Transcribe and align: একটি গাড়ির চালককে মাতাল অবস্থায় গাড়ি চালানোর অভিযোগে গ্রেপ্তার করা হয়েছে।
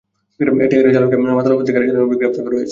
একটি 0.63 0.75
গাড়ির 0.77 0.93
চালককে 0.95 1.17
মাতাল 1.37 1.51
অবস্থায় 1.55 1.73
গাড়ি 1.75 1.85
চালানোর 1.87 2.05
অভিযোগে 2.05 2.19
গ্রেপ্তার 2.21 2.43
করা 2.45 2.57
হয়েছে। 2.59 2.69